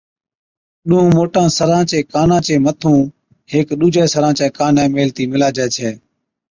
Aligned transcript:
ڏونَ 0.87 1.05
موٽان 1.15 1.47
سران 1.57 1.83
چين 1.89 2.01
ڪانان 2.13 2.41
چي 2.45 2.53
مَٿُون 2.65 2.99
ھيڪ 3.51 3.67
ڏُوجي 3.79 4.03
سران 4.13 4.33
چي 4.39 4.45
ڪاني 4.57 4.83
ميلهتِي 4.93 5.23
مِلاجي 5.31 5.65
ڇَي 5.75 5.89